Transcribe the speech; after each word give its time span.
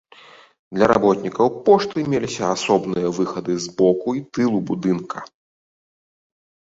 Для 0.77 0.85
работнікаў 0.91 1.47
пошты 1.67 2.05
меліся 2.15 2.43
асобныя 2.55 3.07
выхады 3.21 3.53
з 3.67 3.77
боку 3.83 4.09
і 4.21 4.25
тылу 4.39 4.59
будынка. 4.71 5.19